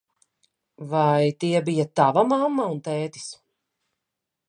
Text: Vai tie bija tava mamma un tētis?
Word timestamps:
Vai 0.93 1.25
tie 1.43 1.59
bija 1.69 1.87
tava 2.01 2.25
mamma 2.33 2.69
un 2.73 2.83
tētis? 2.91 3.33